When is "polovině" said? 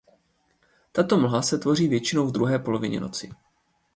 2.59-2.99